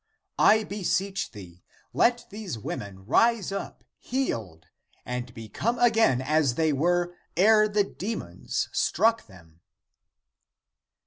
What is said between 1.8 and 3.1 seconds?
let these women